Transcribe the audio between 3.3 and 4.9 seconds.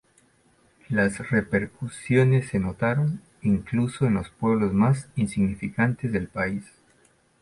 incluso en los pueblos